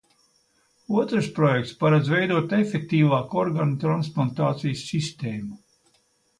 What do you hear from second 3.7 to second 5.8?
transplantācijas sistēmu.